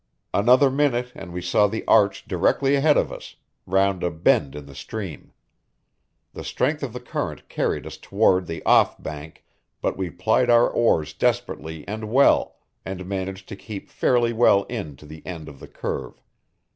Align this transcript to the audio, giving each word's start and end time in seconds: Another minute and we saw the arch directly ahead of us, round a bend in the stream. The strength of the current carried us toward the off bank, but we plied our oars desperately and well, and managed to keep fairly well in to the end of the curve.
Another 0.33 0.71
minute 0.71 1.11
and 1.13 1.31
we 1.31 1.43
saw 1.43 1.67
the 1.67 1.85
arch 1.85 2.25
directly 2.27 2.73
ahead 2.73 2.97
of 2.97 3.11
us, 3.11 3.35
round 3.67 4.01
a 4.01 4.09
bend 4.09 4.55
in 4.55 4.65
the 4.65 4.73
stream. 4.73 5.31
The 6.33 6.43
strength 6.43 6.81
of 6.81 6.91
the 6.91 6.99
current 6.99 7.47
carried 7.49 7.85
us 7.85 7.97
toward 7.97 8.47
the 8.47 8.65
off 8.65 8.99
bank, 8.99 9.45
but 9.79 9.97
we 9.97 10.09
plied 10.09 10.49
our 10.49 10.67
oars 10.67 11.13
desperately 11.13 11.87
and 11.87 12.11
well, 12.11 12.55
and 12.83 13.05
managed 13.05 13.47
to 13.49 13.55
keep 13.55 13.91
fairly 13.91 14.33
well 14.33 14.63
in 14.63 14.95
to 14.95 15.05
the 15.05 15.23
end 15.23 15.47
of 15.47 15.59
the 15.59 15.67
curve. 15.67 16.19